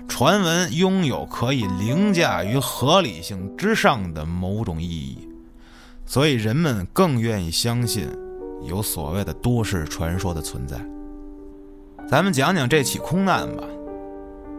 [0.08, 5.28] 传闻拥有可以凌驾于合理性之上的某种意义，
[6.04, 8.08] 所以人们更愿意相信
[8.64, 10.76] 有所谓的都市传说的存在。
[12.08, 13.64] 咱们讲讲这起空难吧。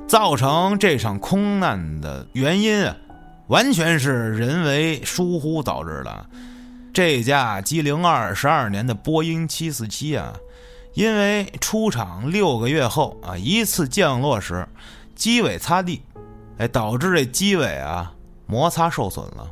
[0.05, 2.95] 造成这场空难的原因啊，
[3.47, 6.25] 完全是人为疏忽导致的。
[6.93, 10.33] 这架机零二十二年的波音七四七啊，
[10.93, 14.67] 因为出厂六个月后啊，一次降落时。
[15.23, 16.01] 机尾擦地，
[16.57, 18.13] 哎，导致这机尾啊
[18.45, 19.49] 摩擦受损了。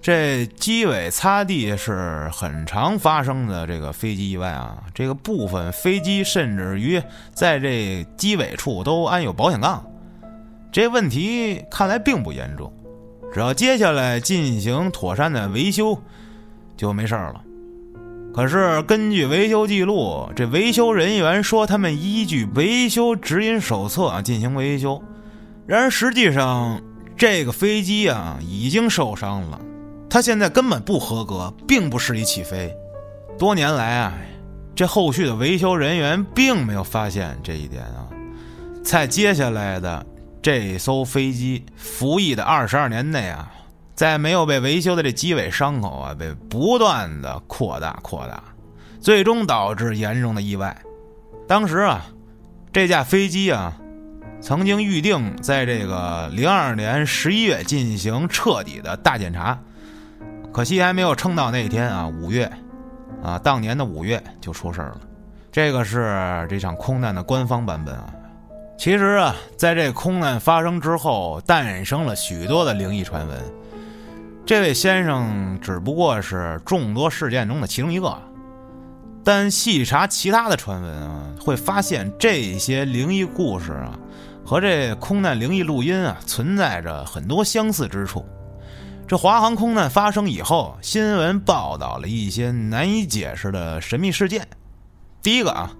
[0.00, 4.84] 这机尾擦地是很常发生的这个飞机意外啊。
[4.94, 7.02] 这个部分飞机甚至于
[7.32, 9.84] 在这机尾处都安有保险杠。
[10.70, 12.72] 这问题看来并不严重，
[13.32, 15.98] 只要接下来进行妥善的维修，
[16.76, 17.42] 就没事儿了。
[18.34, 25.00] 可是根据维修记录，这维修人员说他们依据维修指引手册啊进行维修。
[25.66, 26.82] 然而实际上，
[27.16, 29.60] 这个飞机啊已经受伤了，
[30.10, 32.74] 它现在根本不合格，并不适宜起飞。
[33.38, 34.12] 多年来啊，
[34.74, 38.08] 这后续的维修人员并没有发现这一点啊。
[38.82, 40.04] 在接下来的
[40.42, 43.48] 这艘飞机服役的二十二年内啊。
[43.94, 48.42] 在没有被维修的这机尾伤口啊，被不断的扩大扩大，
[49.00, 50.76] 最终导致严重的意外。
[51.46, 52.04] 当时啊，
[52.72, 53.72] 这架飞机啊，
[54.40, 59.56] 曾经预定在这个零二年十一月进行彻底的大检查，
[60.52, 62.50] 可惜还没有撑到那天啊，五月，
[63.22, 65.00] 啊，当年的五月就出事了。
[65.52, 68.12] 这个是这场空难的官方版本啊。
[68.76, 73.38] 其实啊，在这空难发生之后，诞生了许多的灵异传闻。
[74.46, 78.14] 这位先生只不过是众多事件中的其中一个，
[79.24, 83.98] 但细查其他的传闻啊，会发现这些灵异故事啊，
[84.44, 88.22] 和这空难灵异录音啊，存在着很多相似之处。
[89.08, 94.46] 这华航空难发生以后，新闻报道了一些难以解释的神秘事件。
[95.22, 95.72] 第一个啊，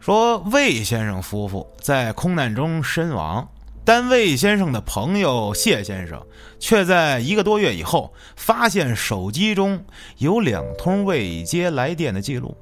[0.00, 3.48] 说魏先生夫妇在空难中身亡。
[3.84, 6.24] 但魏先生的朋友谢先生
[6.58, 9.82] 却在一个多月以后发现手机中
[10.18, 12.56] 有两通未接来电的记录，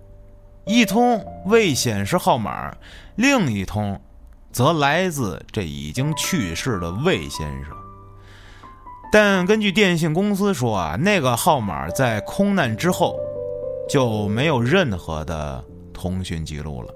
[0.64, 2.74] 一通未显示号码，
[3.16, 4.00] 另一通
[4.52, 7.76] 则来自这已经去世的魏先生。
[9.10, 13.18] 但根据电信公司说啊，那个号码在空难之后
[13.88, 15.62] 就没有任何的
[15.92, 16.94] 通讯记录了。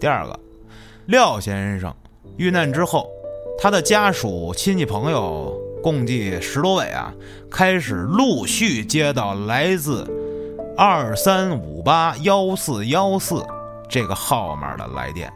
[0.00, 0.40] 第二个，
[1.06, 1.94] 廖先生。
[2.36, 3.08] 遇难之后，
[3.58, 7.12] 他的家属、亲戚、朋友共计十多位啊，
[7.50, 10.06] 开始陆续接到来自
[10.76, 13.44] 二三五八幺四幺四
[13.88, 15.32] 这个号码的来电。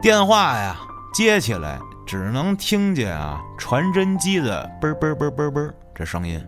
[0.00, 0.76] 电话呀，
[1.12, 6.40] 接起来只能听见啊传真机的嘣嘣嘣嘣嘣这声音，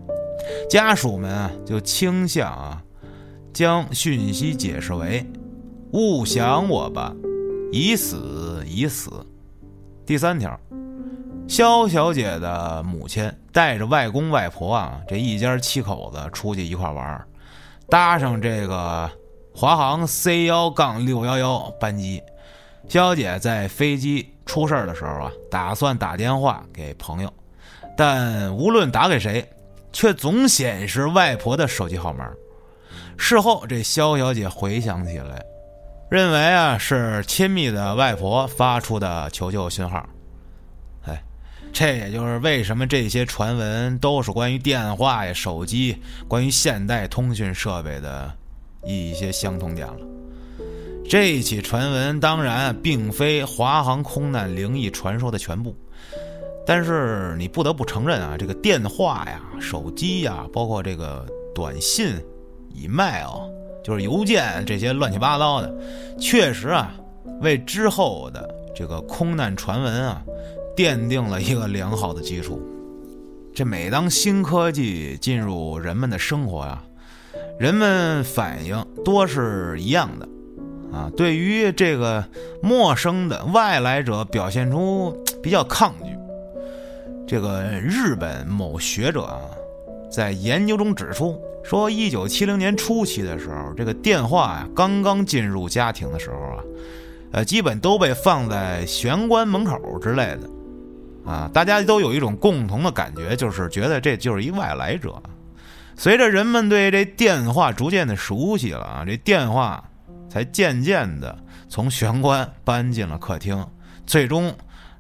[0.71, 2.83] 家属们啊就倾向啊
[3.53, 5.25] 将讯息解释为
[5.93, 7.15] “勿想我吧，
[7.73, 9.11] 已死已死”。
[10.07, 10.57] 第三条，
[11.49, 17.27] 肖小姐的母亲带着外公外婆啊这一家七口子出去一块玩，
[17.89, 19.11] 搭上这个
[19.53, 22.23] 华航 C 幺杠六幺幺班机。
[22.89, 27.33] 肖小姐在飞机出事的时候啊，打算打电话给朋友，
[27.97, 29.45] 但无论打给谁，
[29.93, 32.31] 却总显示外婆的手机号码。
[33.19, 35.45] 事后，这肖小姐回想起来，
[36.09, 40.09] 认为啊是亲密的外婆发出的求救信号。
[41.05, 41.21] 哎，
[41.73, 45.97] 这也就是为什么这些传闻都是关于电话呀、手机、
[46.29, 48.33] 关于现代通讯设备的
[48.85, 49.99] 一些相同点了。
[51.09, 55.75] 这起传闻当然并非华航空难灵异传说的全部，
[56.65, 62.15] 但是你不得不承认啊，这个电话呀、手机呀，包括这个短信、
[62.75, 63.51] email，
[63.87, 65.73] 就是邮件这些乱七八糟的，
[66.19, 66.93] 确实啊，
[67.41, 70.21] 为之后的这个空难传闻啊，
[70.77, 72.61] 奠定了一个良好的基础。
[73.55, 76.83] 这每当新科技进入人们的生活啊，
[77.61, 80.29] 人们反应多是一样的。
[80.93, 82.25] 啊，对于这个
[82.61, 86.11] 陌生的外来者，表现出比较抗拒。
[87.25, 89.43] 这个日本某学者啊，
[90.11, 96.63] 在研究中指出，说一九七零年初期的时候，这个电话呀刚刚进入家庭的时候啊，
[97.33, 100.49] 呃，基本都被放在玄关门口之类的，
[101.29, 105.21] 啊，大家都有一种共同的感觉，就是觉得这就是一外来者。
[105.97, 109.83] 随着人们对这电话逐渐的熟悉了啊，这电话。
[110.29, 113.65] 才渐渐的从玄关搬进了客厅，
[114.07, 114.53] 最终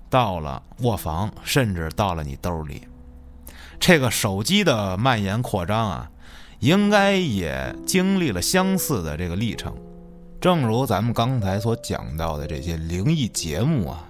[0.09, 2.81] 到了卧房，甚至到了你兜里。
[3.79, 6.11] 这个手机的蔓延扩张啊，
[6.61, 9.75] 应该也经历了相似的这个历程。
[10.41, 14.09] 正如咱们刚才所讲到的这些灵异节目啊，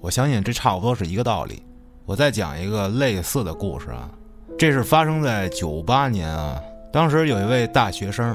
[0.00, 1.62] 我相信这差不多是一个道理。
[2.04, 4.10] 我再讲一个类似的故事啊，
[4.58, 6.58] 这是发生在九八年啊，
[6.90, 8.34] 当时有一位大学生。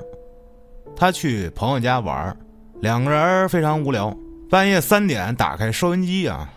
[0.95, 2.37] 他去朋友家玩，
[2.81, 4.15] 两个人非常无聊。
[4.47, 6.47] 半夜三点打开收音机啊，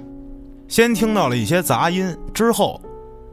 [0.68, 2.78] 先听到了一些杂音，之后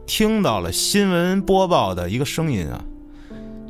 [0.06, 2.82] 听到了新闻播报的一个声音啊。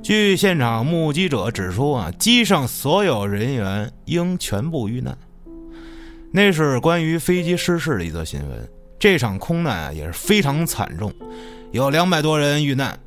[0.05, 5.17] 据现场目击者指出啊，机上所有人员应全部遇难。
[6.31, 8.69] 那是关于飞机失事的一则新闻。
[8.99, 11.11] 这场空难啊也是非常惨重，
[11.73, 12.99] 有两百多人遇难。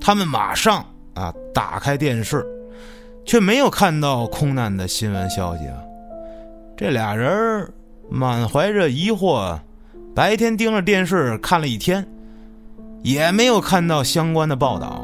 [0.00, 0.82] 他们马上
[1.12, 2.42] 啊打开电视。
[3.26, 5.76] 却没有看到空难的新闻消息啊！
[6.74, 7.70] 这俩人
[8.08, 9.60] 满怀着疑惑，
[10.14, 12.08] 白天盯着电视看了一天，
[13.02, 14.99] 也没有看到相关的报道。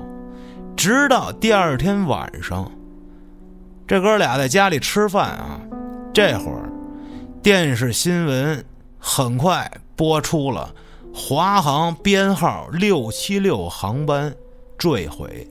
[0.77, 2.71] 直到第二天晚上，
[3.89, 5.59] 这哥俩在家里吃饭啊，
[6.13, 6.71] 这会儿
[7.43, 8.63] 电视新闻
[8.99, 10.73] 很快播出了
[11.15, 14.33] 华航编号六七六航班
[14.77, 15.49] 坠毁。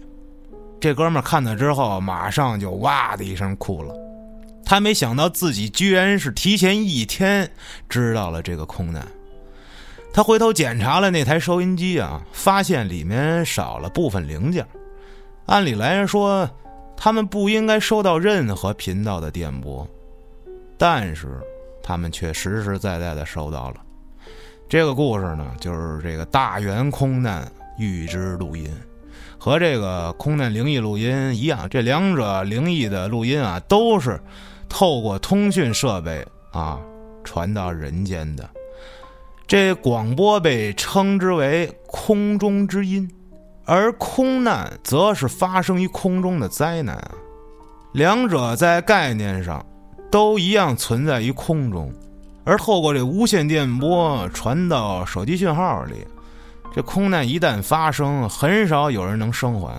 [0.79, 3.91] 这哥们看到之后，马上就哇的一声哭了。
[4.63, 7.49] 他没想到自己居然是提前一天
[7.89, 9.05] 知道了这个空难。
[10.13, 14.63] 他回头检查了那台收音机啊，发现里面少了部分零件。
[15.45, 16.49] 按理来说，
[16.97, 19.87] 他们不应该收到任何频道的电波，
[20.77, 21.39] 但是
[21.83, 23.77] 他们却实实在在的收到了。
[24.67, 28.67] 这个故事呢，就是这个大元空难预知录音。
[29.37, 34.19] 和这个空难灵异录音一样，这两者灵异的录音啊，都是
[34.67, 36.79] 透过通讯设备啊
[37.23, 38.49] 传到人间的。
[39.45, 43.07] 这广播被称之为空中之音，
[43.65, 47.11] 而空难则是发生于空中的灾难啊。
[47.93, 49.65] 两者在概念上
[50.11, 51.91] 都一样存在于空中，
[52.43, 56.05] 而透过这无线电波传到手机讯号里。
[56.73, 59.73] 这空难一旦发生，很少有人能生还，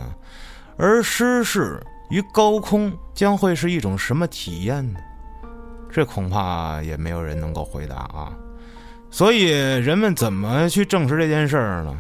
[0.79, 1.79] 而失事
[2.09, 4.99] 于高空将会是一种什么体验呢？
[5.93, 8.33] 这恐怕也没有人能够回答啊！
[9.11, 11.95] 所以人们怎么去证实这件事儿呢？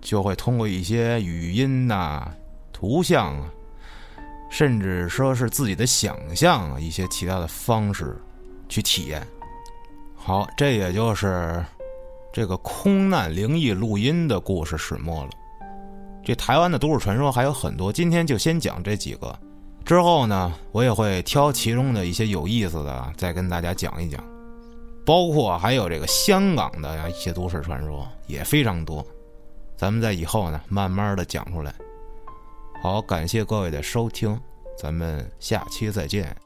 [0.00, 2.32] 就会通过一些语音呐、
[2.72, 3.50] 图像啊，
[4.50, 8.16] 甚至说是自己的想象啊，一些其他的方式
[8.68, 9.26] 去体验。
[10.14, 11.64] 好，这也就是。
[12.30, 15.30] 这个空难灵异录音的故事始末了。
[16.22, 19.36] 这台湾的都市传说还有很多，今天就先讲这几个。
[19.84, 24.22] 之后呢，我也会挑其中的一些有意思的，再跟大家讲一讲。
[25.06, 29.04] 包括还有这个香港的一些都市传说也非常多，
[29.78, 31.72] 咱们在以后呢慢慢的讲出来。
[32.82, 34.38] 好，感谢各位的收听，
[34.76, 36.36] 咱们下期再见。